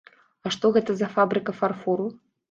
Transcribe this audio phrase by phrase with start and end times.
[0.45, 2.09] А што гэта за фабрыка фарфору?